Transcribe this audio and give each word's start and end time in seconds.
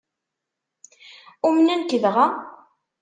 Umnen-k 1.47 1.91
dɣa? 2.03 2.25